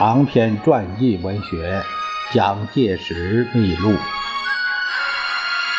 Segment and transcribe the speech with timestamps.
[0.00, 1.84] 长篇传记文学
[2.34, 3.92] 《蒋介石秘录》，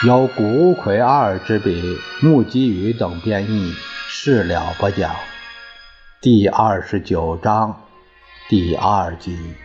[0.05, 3.73] 由谷魁二之笔，穆基宇等编译，
[4.07, 5.09] 事了不讲。
[6.21, 7.81] 第二十九章，
[8.47, 9.55] 第二集。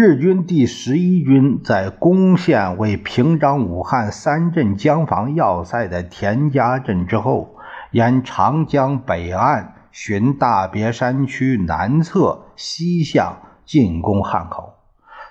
[0.00, 7.56] 日军第十一军在攻陷为平章武汉三镇江防要塞的田家镇之后，
[7.90, 14.74] 沿长江北岸循大别山区南侧西向进攻汉口。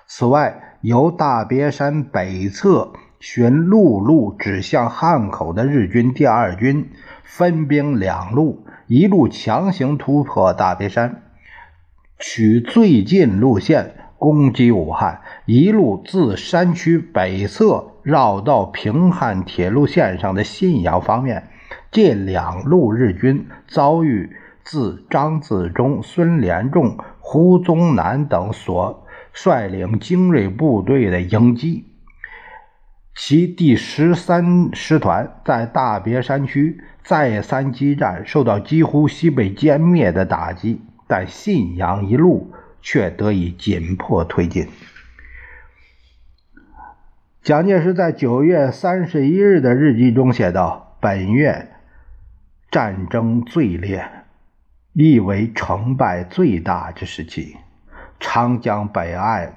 [0.06, 6.90] 此外，由大别山北侧循陆路指向汉口的日军第二军，
[7.24, 11.22] 分兵两路，一路强行突破大别山，
[12.18, 13.94] 取最近路线。
[14.18, 21.48] 攻击武汉，一路自山区北侧绕到平汉铁路线上的信阳方面。
[21.90, 31.86] 这两路日军遭遇自张自忠、孙连仲、胡宗南等所率领精锐部队的迎击。
[33.14, 42.52] 其第十三师团在大别山区再三激战，受到几乎西被歼灭的打击，但信阳一路。
[42.80, 44.68] 却得以紧迫推进。
[47.42, 51.68] 蒋介石在九月三十一日的日记中写道：“本月
[52.70, 54.06] 战争最烈，
[54.92, 57.56] 亦为成败最大之时期。
[58.20, 59.54] 长江北岸、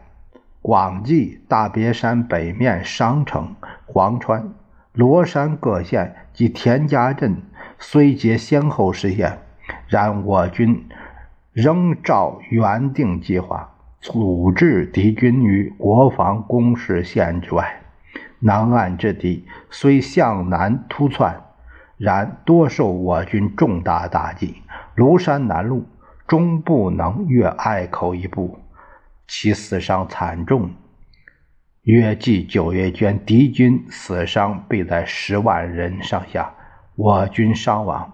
[0.61, 3.55] 广济、大别山北面、商城、
[3.86, 4.53] 黄川、
[4.94, 7.42] 罗山各县及田家镇
[7.77, 9.39] 虽皆先后实现，
[9.88, 10.88] 然我军。”
[11.53, 17.81] 仍照原定计划阻滞敌军于国防工事线之外。
[18.39, 21.43] 南岸之敌虽向南突窜，
[21.98, 24.61] 然多受我军重大打击。
[24.95, 25.86] 庐山南路
[26.26, 28.59] 终不能越隘口一步，
[29.27, 30.71] 其死伤惨重，
[31.83, 36.53] 约计九月间敌军死伤必在十万人上下。
[36.95, 38.14] 我军伤亡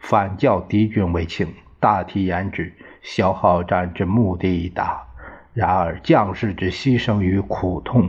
[0.00, 1.46] 反较敌军为轻。
[1.84, 2.72] 大体言之，
[3.02, 5.06] 消耗战之目的已达，
[5.52, 8.08] 然而将士之牺牲与苦痛，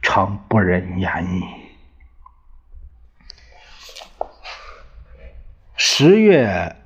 [0.00, 1.42] 诚不忍言矣。
[5.74, 6.76] 十月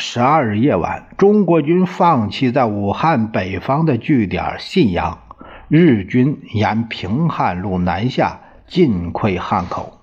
[0.00, 5.20] 十二日夜晚，中国军放弃在武汉北方的据点信阳，
[5.68, 10.00] 日军沿平汉路南下，进溃汉口。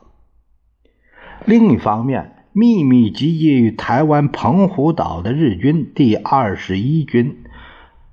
[1.44, 7.44] 另一方面，秘密集结于台湾澎湖岛的日军第二十一军，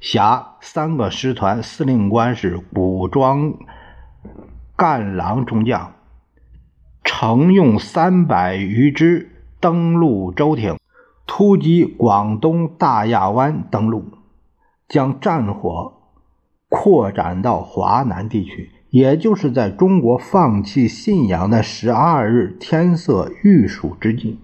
[0.00, 3.54] 辖三个师团，司令官是武装
[4.74, 5.92] 干郎中将，
[7.04, 10.76] 乘用三百余只登陆舟艇，
[11.24, 14.06] 突击广东大亚湾登陆，
[14.88, 15.92] 将战火
[16.68, 18.72] 扩展到华南地区。
[18.92, 24.36] 也就是在中国放弃信仰的十二日天色欲曙之际，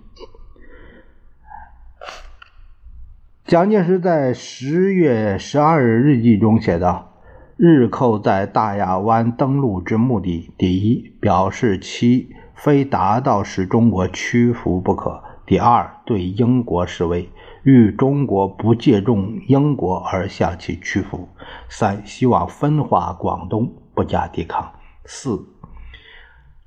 [3.44, 7.12] 蒋介石在十月十二日日记中写道
[7.58, 17.28] ：“日寇在大亚湾登陆之目的，第一，表示其非达到使中国屈服不可；第二，对英国示威，
[17.64, 21.28] 欲中国不借重英国而向其屈服；
[21.68, 24.74] 三，希望分化广东。”不加抵抗。
[25.04, 25.44] 四，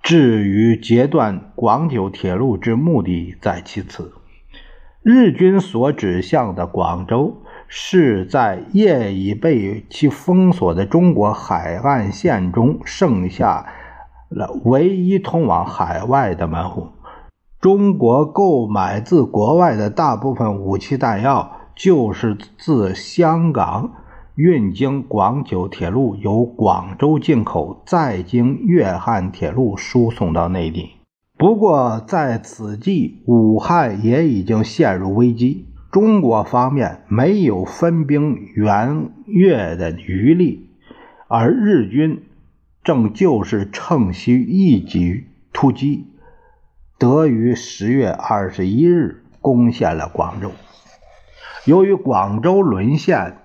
[0.04, 4.12] 至于截断广九铁路之目的在其次。
[5.02, 13.66] 日军所指向的广州，是在业已被其封锁的中国海岸线中剩下
[14.28, 16.90] 了唯一通往海外的门户。
[17.62, 23.94] 中国购买自国外的大部分武器弹药，就是自香港。
[24.36, 30.92] 运经广九铁路由广州进口，再经粤汉铁路输送到内地。
[31.38, 40.70] 不过在此际，武汉也已经陷入危机，中国方面没有分兵援粤的余力，
[41.28, 42.24] 而日军
[42.86, 46.06] 正就是趁虚一举突击，
[46.98, 50.52] 得于十月二十一日攻陷了广州。
[51.66, 53.36] 由于广州沦陷。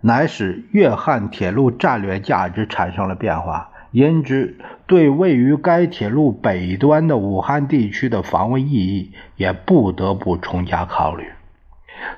[0.00, 4.56] 乃使粤汉铁路战略价值产生了变化，因之
[4.86, 11.24] 对位于该铁路北端的武汉地区的防卫意义也不得不重加考虑。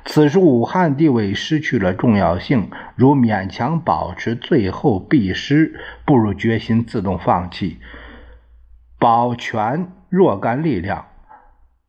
[0.05, 7.79] 此时武汉地位失去了重要性，如勉强保持最后必失，不如决心自动放弃，
[8.99, 11.07] 保全若干力量，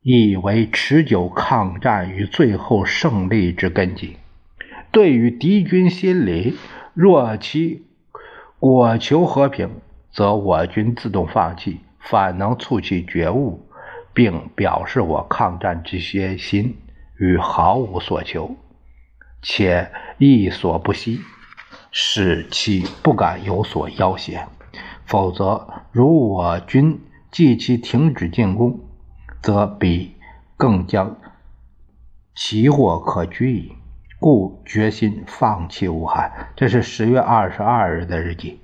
[0.01, 4.15] 以为持久抗战与最后胜利之根基。
[4.91, 6.57] 对于敌军心理，
[6.93, 7.85] 若其
[8.59, 9.69] 果求和平，
[10.11, 13.65] 则我军自动放弃，反能促其觉悟，
[14.13, 16.77] 并表示我抗战之决心。
[17.17, 18.55] 与毫无所求，
[19.43, 21.21] 且亦所不惜，
[21.91, 24.47] 使其不敢有所要挟。
[25.05, 26.99] 否则，如我军
[27.29, 28.79] 即其停止进攻，
[29.43, 30.15] 则彼
[30.57, 31.15] 更将
[32.33, 33.73] 其祸可居矣。
[34.21, 36.31] 故决心放弃武汉。
[36.55, 38.61] 这是十月二十二日的日记。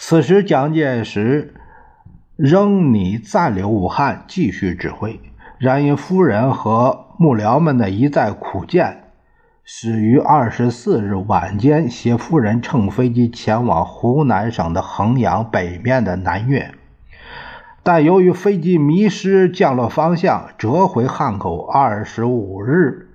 [0.00, 1.54] 此时，蒋介石
[2.34, 5.20] 仍拟暂留武汉，继续指挥。
[5.58, 9.12] 然因夫人和幕僚们的一再苦谏，
[9.62, 16.74] 始于二十四日晚间携夫人乘飞机前往湖南省的衡阳北面的南岳，
[17.84, 21.64] 但由于飞机迷失降落方向，折回汉口。
[21.64, 23.13] 二十五日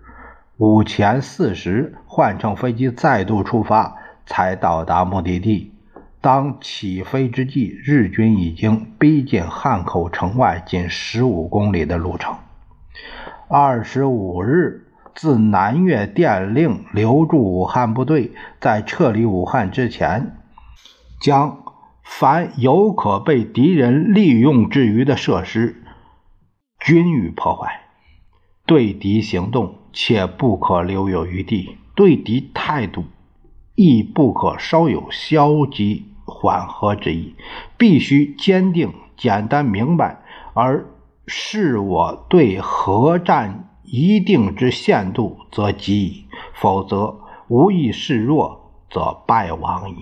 [0.60, 3.96] 午前四时换乘飞机再度出发，
[4.26, 5.74] 才到达目的地。
[6.20, 12.36] 当起飞之际，日军已经逼近汉口城外仅十五公里的路程。
[13.48, 20.36] 二十五日，自南越电令留驻武汉部队，在撤离武汉之前，
[21.22, 21.64] 将
[22.04, 25.82] 凡有可被敌人利用之余的设施
[26.82, 27.80] 均予破坏，
[28.66, 33.06] 对敌行动且不可留有余地，对敌态度
[33.76, 36.06] 亦不可稍有消极。
[36.32, 37.34] 缓和之意，
[37.76, 40.22] 必须坚定、简单、明白，
[40.54, 40.86] 而
[41.26, 49.96] 是我对核战一定之限度，则极矣；否则，无意示弱，则败亡矣。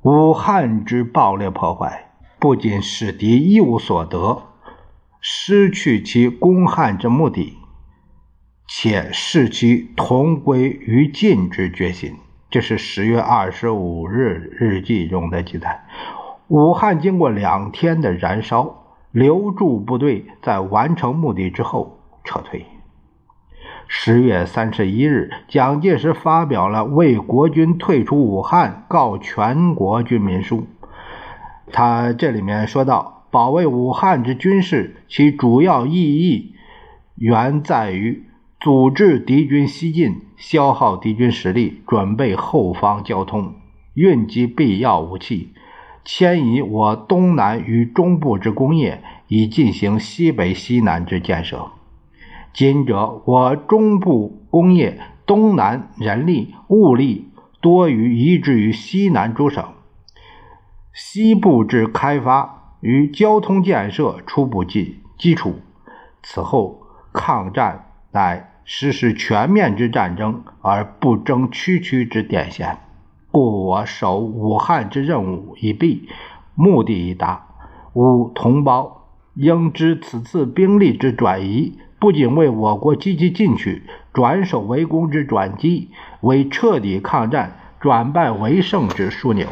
[0.00, 4.44] 武汉之暴烈破坏，不仅使敌一无所得，
[5.20, 7.57] 失去其攻汉之目的，
[8.70, 12.16] 且视其同归于尽之决心。
[12.50, 15.84] 这是十月二十五日日记中的记载。
[16.48, 22.66] 武汉经过两天的燃烧，留驻部队在完成目的之后撤退。
[23.86, 30.66] 十月三十一日，蒋介石发表了为国军退出武汉告全国军民书。
[31.72, 36.54] 他这里面说到，保卫武汉之军事，其主要意义
[37.14, 38.27] 原在于。
[38.60, 43.54] 组织敌军西进，消耗敌军实力，准备后方交通，
[43.94, 45.54] 运集必要武器，
[46.04, 51.70] 迁移我东南与中部之工业，以进行西北、西南之建设。
[52.52, 57.28] 今者我中部工业、东南人力、物力
[57.60, 59.64] 多于移至于西南诸省，
[60.92, 65.60] 西部之开发与交通建设初步基基础。
[66.24, 66.82] 此后
[67.12, 67.84] 抗战。
[68.10, 72.76] 乃实施全面之战争，而不争区区之点线。
[73.32, 76.06] 故我守武汉之任务已毕，
[76.54, 77.46] 目的已达。
[77.94, 85.88] 吾同胞应知，此次兵力之转移，不仅为我国积极进取、转守为攻之转机，
[86.20, 89.46] 为彻底抗战、转败为胜之枢纽。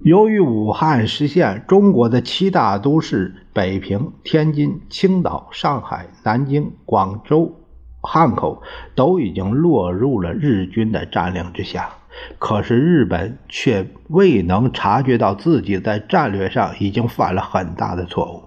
[0.00, 7.56] 由于武汉实现中国的七大都市北平、天津、青岛、上海、南京、广州、
[8.00, 8.62] 汉口
[8.94, 11.90] 都已经落入了日军的占领之下，
[12.38, 18.44] 可是日本却未能察觉到自己在战略上已经犯了很大的错误。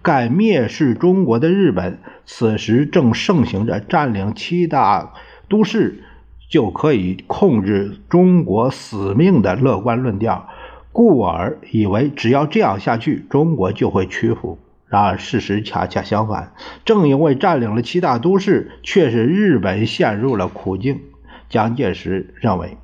[0.00, 5.12] 该蔑视中国的日本，此时正盛行着占领七大
[5.50, 6.02] 都市
[6.48, 10.48] 就可以控制中国死命的乐观论调。
[10.94, 14.60] 故而以为只要这样下去，中国就会屈服。
[14.86, 16.52] 然而事实恰恰相反，
[16.84, 21.00] 正因为占领了七大都市，却使日本陷入了苦境。
[21.48, 22.76] 蒋介石认为，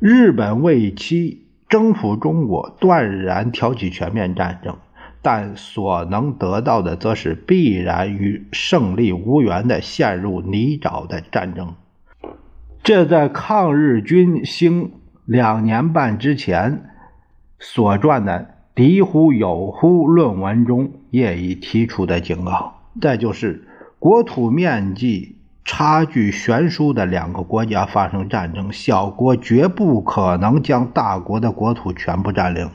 [0.00, 4.76] 日本为其征服中国，断然挑起全面战争，
[5.22, 11.74] 但所能得到的，则是必然与胜利无缘的陷入泥沼的战争。
[12.82, 14.90] 这在抗日军兴
[15.24, 16.82] 两年半之前。
[17.58, 22.74] 所撰的“敌乎友乎”论文中也已提出的警告。
[23.00, 23.66] 再就是
[23.98, 32.70] 国土面积差距悬殊的两个国家发生战争，小国绝不可能将大国的国土全部占领。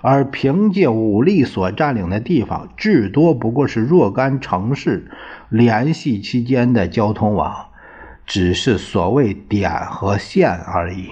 [0.00, 5.10] 而凭借武力所占领的地方，至多不过是若干城市
[5.48, 7.66] 联系期间的交通网，
[8.26, 11.10] 只是所谓点和线而已。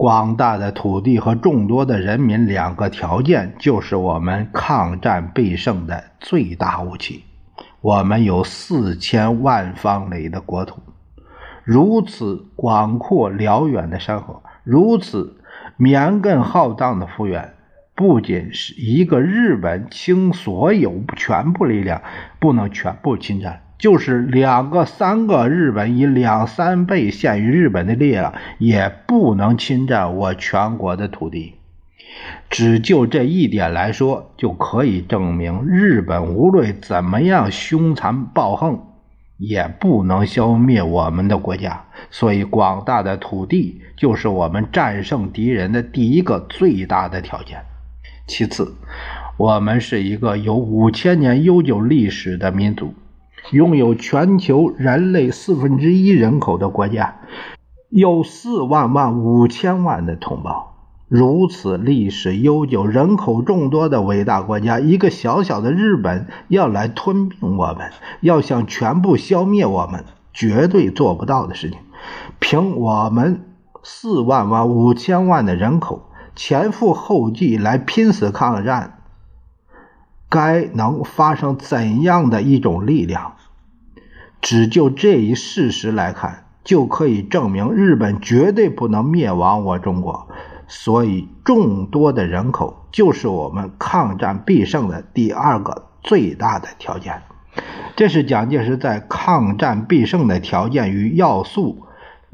[0.00, 7.22] 广大的土地和众多的人民两个条件，就是我们抗战必胜的最大武器。
[7.82, 10.80] 我们有四千万方里的国土，
[11.64, 15.36] 如此广阔辽远的山河，如此
[15.76, 17.52] 绵亘浩荡的幅员，
[17.94, 22.00] 不仅是一个日本倾所有全部力量
[22.38, 31.54] 不能全部侵占，就是两个、三个日本以两三倍限于日本的力量，也不能侵占我全国的土地。
[32.50, 38.80] 只就这一点来说，就可以证明，日本无论怎么样凶残暴横，
[39.38, 41.84] 也不能消灭我们的国家。
[42.10, 47.62] 所以，广大的土地就是我们战胜敌人的第一个最大的条件。
[48.26, 48.74] 其次，
[49.38, 52.92] 我们是一个有五千年悠久历史的民族，
[53.50, 57.16] 拥有全球人类四分之一人口的国家，
[57.88, 60.68] 有四万万五千万的同胞。
[61.08, 67.90] 如此历史悠久、人口众多的伟大国家，一个小小的日本要来吞并我们，
[68.20, 71.80] 要想全部消灭我们，绝对做不到的事情。
[72.38, 73.40] 凭我们
[73.82, 78.98] 四万万、五千万的人口，前赴后继来拼死抗战，
[80.28, 83.32] 该能发生怎样的一种力量？
[84.40, 90.28] 只就这一事实来看，就可以证明日本绝对不能灭亡我中国。
[90.66, 97.22] 所以，众多的人口就是我们抗战必胜的第二个最大的条件。
[97.96, 101.88] 这是蒋介石在《抗战必胜的条件与要素》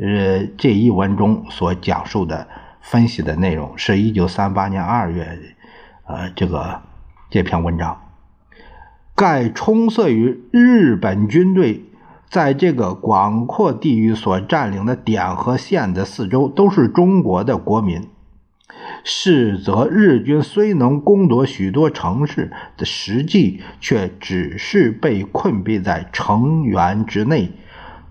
[0.05, 2.47] 呃这一文中所讲述的
[2.83, 5.39] 分析的内容，是一九三八年二月
[6.07, 6.83] 呃这个
[7.31, 8.03] 这篇文章。
[9.15, 11.87] 盖充塞于日本军队
[12.29, 18.09] 在这个广阔地域所占领的点和线的四周，都是中国的国民。
[19.05, 27.53] 是则日军虽能攻夺许多城市，的实际却只是被困闭在城垣之内，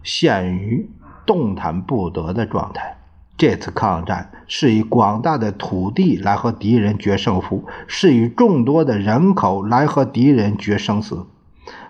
[0.01, 0.89] 陷于
[1.25, 2.97] 动弹不得的状态。
[3.37, 11.25] 这次抗战是以广大的土地来和敌人决胜负，是以众多的人口来和敌人决生死。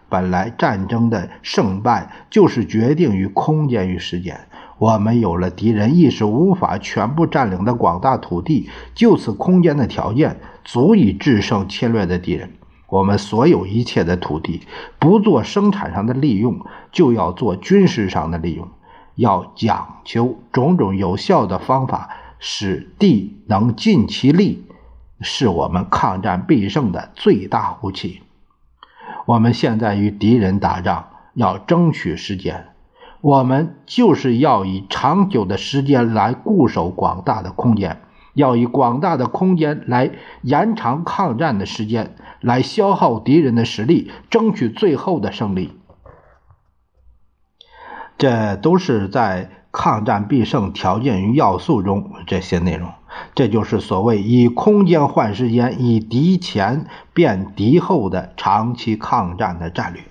[0.09, 4.47] 本来战争的胜败就是决定于空间与时间。
[4.77, 12.51] 我们有了敌人一时无法全部占领的广大土地，就此空间的条件，足以制胜侵略的敌人。
[12.87, 14.61] 我们所有一切的土地，
[14.99, 16.59] 不做生产上的利用，
[16.91, 18.67] 就要做军事上的利用，
[19.15, 24.65] 要讲究种种有效的方法，使地能尽其力，
[25.21, 28.21] 是我们抗战必胜的最大武器。
[29.25, 32.67] 我们现在与敌人打仗，要争取时间。
[33.21, 38.01] 我们就是要以长久的时间来固守广大的空间，
[38.35, 40.11] 要以广大的空间来
[40.43, 45.73] 延长抗战的时间，来消耗敌人的实力，争取最后的胜利。
[48.17, 52.89] 这都是在抗战必胜条件与要素中这些内容。
[53.33, 60.01] 这就是所谓以空间换时间，以敌前变敌后的长期抗战的战略。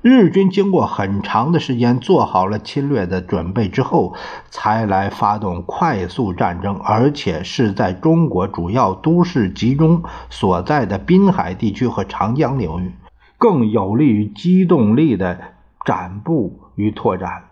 [0.00, 4.14] 日军经过很长的时间做好了侵略的准备之后，
[4.50, 12.92] 才来发动快速战争，而且是在中国主要都市集中所在的滨海地区和长江流域，
[13.36, 15.40] 更有利于机动力的
[15.84, 17.44] 展布与拓展，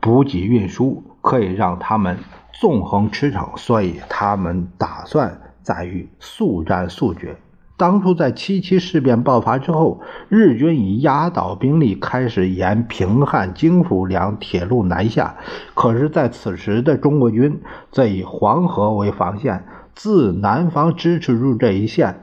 [0.00, 2.18] 补给运输可以让他们
[2.52, 7.36] 纵横驰骋，所以他们打算在于速战速决。
[7.76, 15.36] 当初在七七事变爆发之后，日军以压倒兵力开始沿平汉、京府两铁路南下。
[15.72, 22.20] 可是，在此时的中国军则以黄河为防线，自南方支持住这一线，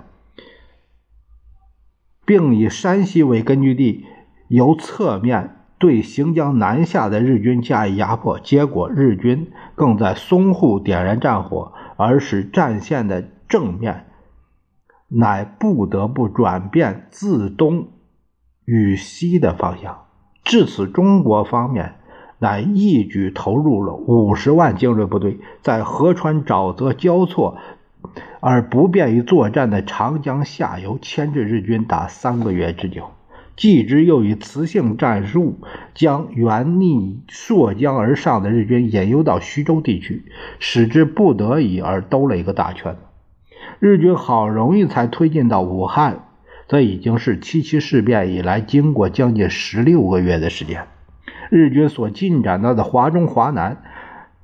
[2.24, 4.06] 并以山西为根据地，
[4.50, 8.40] 由侧面对行将南下的日军加以压迫。
[8.40, 14.06] 结果，日军更在淞沪点燃战火，而使战线的正面。
[15.10, 17.88] 乃不得不转变自东
[18.66, 20.06] 与西的方向。
[20.44, 21.96] 至此，中国方面
[22.40, 27.58] 乃一举投入了五十万精锐部队，在河川沼泽交错
[28.42, 33.12] 而不便于作战的长江下游牵制日军达三个月之久。
[33.58, 35.60] 继之又以磁性战术
[35.96, 40.24] 将原逆朔江而上的日军引诱到徐州地区，
[40.60, 42.96] 使之不得已而兜了一个大圈。
[43.80, 46.26] 日军好容易才推进到武汉，
[46.68, 50.86] 这已经是七七事变以来经过将近十六个月的时间。
[51.50, 53.82] 日军所进展到的华中、华南，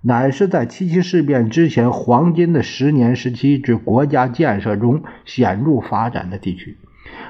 [0.01, 6.77] 乃是在七七事变之前黄金的十年时期之国家建设中显著发展的地区。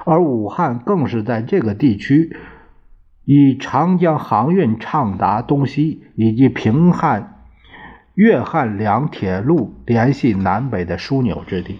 [0.05, 2.35] 而武汉更是在这个地区，
[3.25, 7.41] 以长江航运畅达东西，以及平汉、
[8.13, 11.79] 粤汉两铁路联系南北的枢纽之地。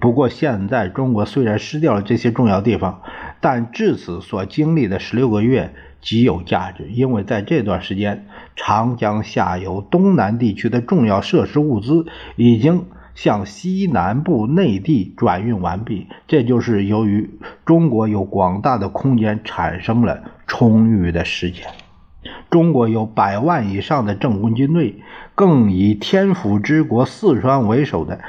[0.00, 3.02] 不过，现在中国虽然失掉了这些重要地方，
[3.40, 12.06] 但至此所经历的十六个月极有价值，因为在这段时间，长江下游东南地区的重要设施物资
[12.36, 12.86] 已经。
[13.20, 17.28] 向西南部内地转运完毕，这就是由于
[17.64, 21.66] 中国有广大的空间，产生了充裕的时间。
[22.48, 25.02] 中国有百万以上的正规军队，
[25.34, 28.20] 更以天府之国四川为首的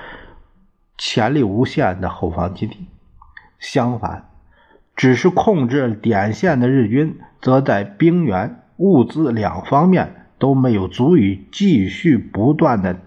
[0.98, 2.88] 潜力无限的后方基地。
[3.60, 4.28] 相反，
[4.96, 12.98] 只是控制点线的日军，则在兵员、物资两方面都没有足以继续不断的。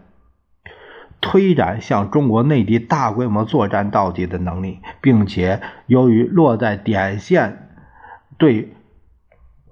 [1.22, 7.70] 推展向中国内地大规模作战到底的能力，并且由于落在点线，
[8.36, 8.74] 对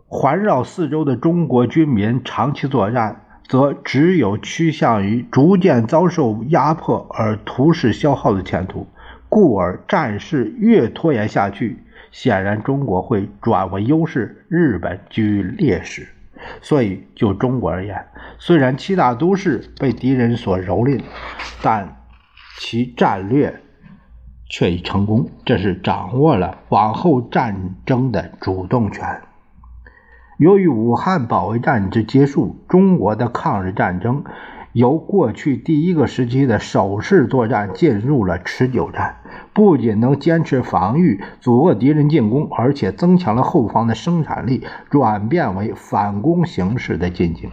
[0.06, 8.86] 环绕四周的中国军民长期作战，则只有趋向于逐渐遭受压迫而徒势消耗的前途。
[9.28, 11.78] 故而战事越拖延下去，
[12.10, 16.08] 显然中国会转为优势，日本居劣势。
[16.62, 18.06] 所以，就中国而言，
[18.38, 21.02] 虽然七大都市被敌人所蹂躏，
[21.62, 22.02] 但
[22.58, 23.60] 其战略
[24.48, 29.22] 却已成功，这是掌握了往后战争的主动权。
[30.38, 34.24] 由于武汉保卫战之结束，中国的抗日战争
[34.72, 39.16] 由过去第一个时期的守势作战进入了持久战。
[39.52, 47.50] 不仅能坚持防御，阻遏敌人进攻，而且增强了后方的生产力，转变为反攻形式的进行。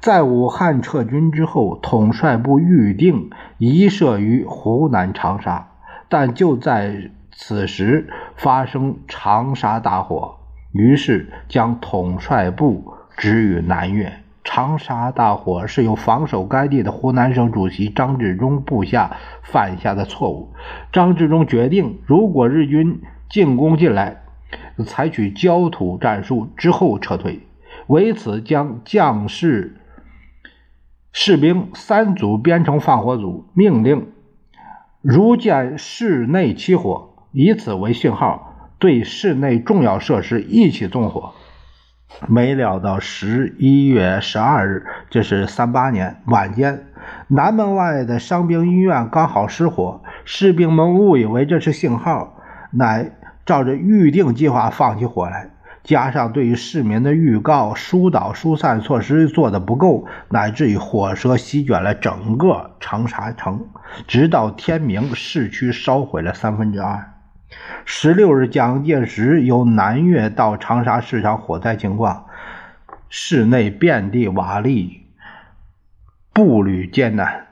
[0.00, 5.68] 在武汉撤军之后，统帅部预定移设于湖南长沙，
[6.08, 10.36] 但就在此时发生长沙大火，
[10.72, 14.23] 于是将统帅部置于南岳。
[14.44, 20.52] 长沙大火是由防守该地的湖南省主席张治中部下犯下的错误。
[20.92, 24.22] 张治中决定，如果日军进攻进来，
[24.86, 27.40] 采取焦土战术之后撤退。
[27.86, 29.80] 为此，将将士、
[31.10, 34.08] 士兵三组编成放火组，命令
[35.00, 41.32] 如见室内起火，以此为信号，对室内重要设施一起纵火。
[42.28, 46.86] 没料到十一月十二日，这是三八年晚间，
[47.28, 53.10] 南门外的伤兵医院刚好失火，士兵们误以为这是信号，乃
[53.44, 55.50] 照着预定计划放起火来。
[55.82, 63.66] 加上对于市民的预告、疏导、疏散措施做的不够，乃至于火舌席卷了整个长沙城，
[64.06, 67.13] 直到天明，市区烧毁了三分之二。
[67.84, 72.26] 十六日，蒋介石由南岳到长沙视察火灾情况，
[73.08, 75.00] 室内遍地瓦砾，
[76.32, 77.46] 步履艰难。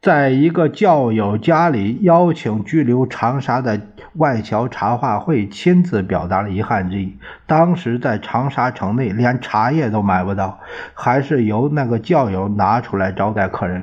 [0.00, 3.80] 在一个教友家里邀请居留长沙的
[4.16, 7.16] 外侨茶话会，亲自表达了遗憾之意。
[7.46, 10.60] 当时在长沙城内连茶叶都买不到，
[10.92, 13.82] 还是由那个教友拿出来招待客人。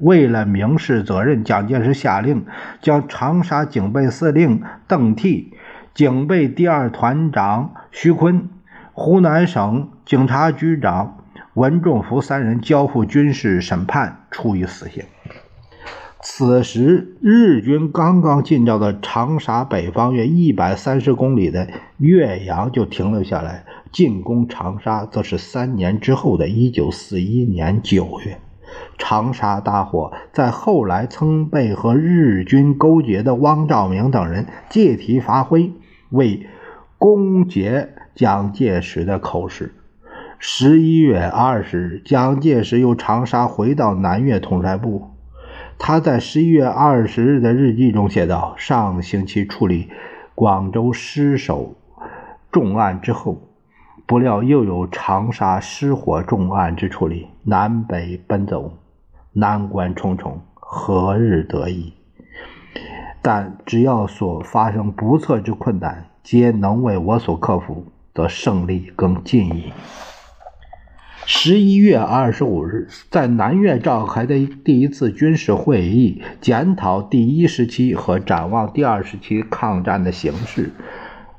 [0.00, 2.46] 为了明示责任，蒋介石下令
[2.80, 5.46] 将长沙警备司令邓棣、
[5.94, 8.48] 警备第二团长徐坤、
[8.92, 11.18] 湖南省警察局长
[11.54, 15.04] 文仲福三人交付军事审判，处以死刑。
[16.20, 28.38] 此时，日军刚刚进到的长沙北方约一百三十公里的岳阳就停了下来，进攻长沙则是三年之后的一九四一年九月。
[28.98, 35.72] 长沙大火，在后来曾被和日军勾结的汪兆铭等人借题发挥，
[36.10, 36.46] 为
[36.98, 39.74] 攻讦蒋介石的口实。
[40.38, 45.10] 十一月二十日，蒋介石由长沙回到南岳统帅部。
[45.78, 49.90] 他在十一月二十日的日记中写道：“上星期处理
[50.34, 51.74] 广州失守
[52.50, 53.42] 重案之后。”
[54.08, 58.72] 不料又有长沙失火重案之处理，南北奔走，
[59.34, 61.92] 难关重重，何日得意？
[63.20, 69.74] 但只要所发生不测之困难，皆能为我所克服，则胜利更近矣。
[71.26, 80.70] 十一月二十五日，在南越召开的第一次军事会议，检讨第一时期和展望第二时期抗战的形势。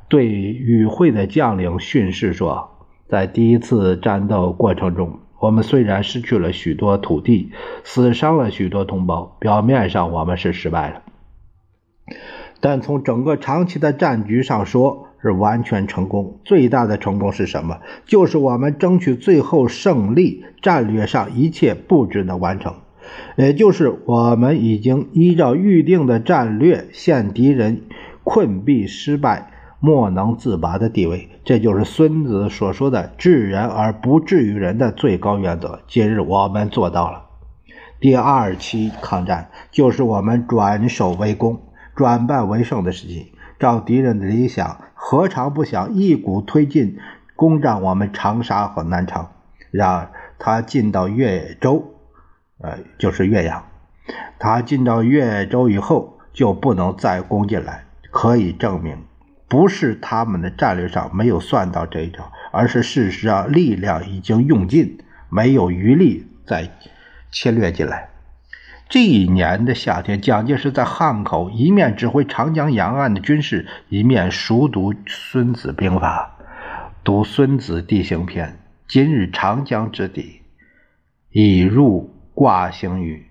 [0.10, 7.52] 对与会的将领训示说：“在第一次战斗过程中，我们虽然失去了许多土地，
[7.84, 11.04] 死伤了许多同胞，表面上我们是失败了，
[12.60, 17.82] 但从整个长期的战局上说。”是完全成功，最大的成功是什么？
[18.06, 22.76] 就是我们争取最后胜利，战略上一切布置的完成，
[23.36, 27.82] 也就是我们已经依照预定的战略，限敌人
[28.24, 31.30] 困毙失败，莫能自拔的地位。
[31.44, 35.82] 这就是孙子所说的“治人而不治于人”的最高原则。
[35.88, 37.26] 今日我们做到了。
[38.00, 41.62] 第二期抗战就是我们转守为攻、
[41.96, 43.34] 转败为胜的时期。
[43.60, 44.78] 照敌人的理想。
[45.02, 46.98] 何尝不想一鼓推进
[47.36, 49.32] 攻占我们长沙和南昌？
[49.72, 51.94] 然而他进到越州，
[52.60, 53.63] 呃，就是岳阳。
[54.38, 57.86] 他进到越州以后，就不能再攻进来。
[58.12, 58.98] 可以证明，
[59.50, 66.70] 不是他们的战略上没有算到这一招，而是事实上力量已经用尽，没有余力再
[67.32, 68.10] 侵略进来。
[68.88, 76.38] 这一年的夏天，蒋介石在汉口一面指挥长江沿岸的军事，一面熟读《孙子兵法》，
[77.04, 78.48] 读《孙子地形篇》。
[78.88, 80.42] 今日长江之底，
[81.30, 83.28] 已入卦行于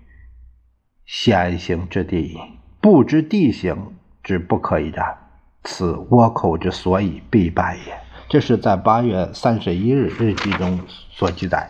[1.05, 2.37] 险行之地，
[2.79, 3.75] 不知地形
[4.23, 5.17] 之不可以战，
[5.63, 7.97] 此倭寇之所以必败也。
[8.27, 10.79] 这是在八月三十一日日记中
[11.11, 11.69] 所记载。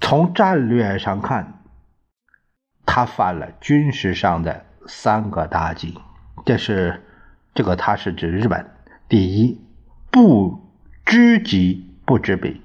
[0.00, 1.56] 从战略上看。
[2.92, 5.96] 他犯了军事上的三个大忌，
[6.44, 7.04] 这是
[7.54, 8.68] 这个他是指日本。
[9.08, 9.60] 第一，
[10.10, 10.60] 不
[11.06, 12.60] 知己不知彼，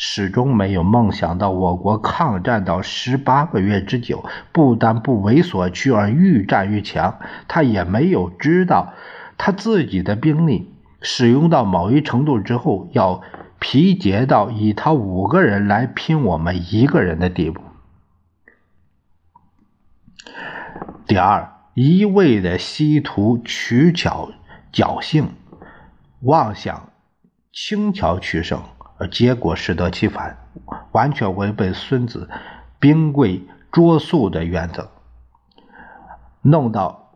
[0.00, 7.18] 始终没有梦想到我国抗战到十八个月之久，不但不为所屈，而愈战愈强。
[7.48, 8.94] 他也没有知道
[9.36, 13.22] 他自己的兵力使用到某一程度之后，要
[13.58, 17.60] 疲竭到以他五个人来拼我们一个人的地步。
[21.08, 24.30] 第二，一味的稀图取巧
[24.72, 25.30] 侥幸，
[26.20, 26.90] 妄想
[27.52, 28.62] 轻巧取胜，
[28.98, 30.36] 而结果适得其反，
[30.92, 32.28] 完全违背孙子
[32.78, 34.90] 兵贵捉速的原则，
[36.42, 37.12] 弄到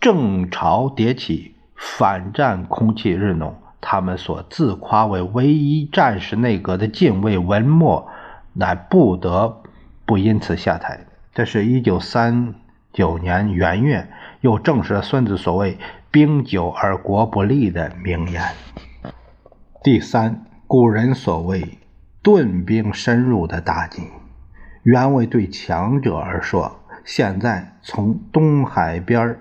[0.00, 8.08] 正朝迭起，反战空气日浓，他们所自夸为唯一战时内阁的近卫文墨，
[8.52, 9.62] 乃不得
[10.04, 11.06] 不因此下台。
[11.34, 12.54] 这是一九三
[12.92, 15.78] 九年元月，又证实了孙子所谓
[16.10, 18.42] “兵久而国不利”的名言。
[19.86, 21.78] 第三，古人所谓
[22.20, 24.02] “顿兵深入”的打击，
[24.82, 26.80] 原为对强者而说。
[27.04, 29.38] 现在从东海边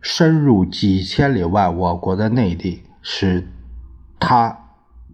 [0.00, 3.46] 深入几千里外我国的内地，使
[4.18, 4.58] 他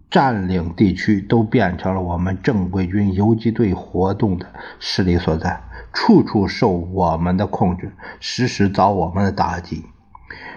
[0.09, 4.45] 占领地区都变成了我们正规军游击队活动的
[4.79, 7.91] 势力所在，处处受我们的控制，
[8.21, 9.83] 时时遭我们的打击，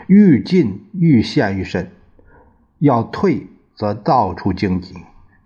[0.06, 1.90] 愈进愈陷愈深。
[2.80, 4.94] 要退则到处荆棘，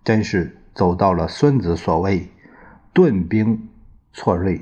[0.04, 2.28] 真是走到了孙子所谓
[2.94, 3.68] “顿兵
[4.12, 4.60] 错锐，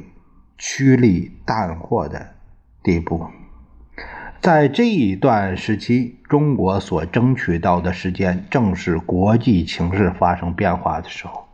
[0.56, 2.28] 趋利淡货”的
[2.82, 3.26] 地步。
[4.40, 11.46] 在这一段时期，中国所争取到的时间，正是国际情势发生变化的时候。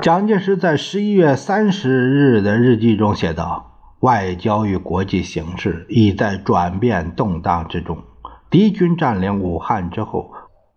[0.00, 8.02] 蒋介石在十一月三十日的日记中写道：“外交与国际形势已在转变动荡之中。
[8.50, 10.32] 敌军占领武汉之后，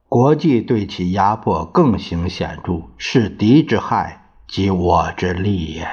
[0.07, 5.87] 国际对其压迫更形显著，是敌之害，即我之利也。”